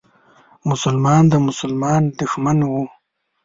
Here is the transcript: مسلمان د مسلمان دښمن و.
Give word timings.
مسلمان 0.69 1.23
د 1.29 1.33
مسلمان 1.47 2.01
دښمن 2.19 2.57
و. 2.65 2.73